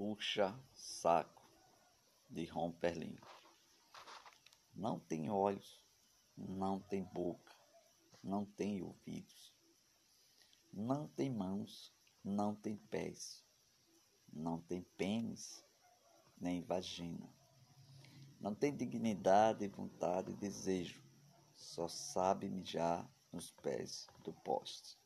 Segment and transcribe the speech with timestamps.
[0.00, 1.46] puxa saco
[2.30, 2.74] de Ron
[4.74, 5.84] Não tem olhos,
[6.38, 7.54] não tem boca,
[8.22, 9.54] não tem ouvidos,
[10.72, 11.94] não tem mãos,
[12.24, 13.44] não tem pés,
[14.32, 15.62] não tem pênis,
[16.40, 17.30] nem vagina.
[18.40, 21.04] Não tem dignidade, vontade e desejo,
[21.54, 24.99] só sabe mijar nos pés do poste.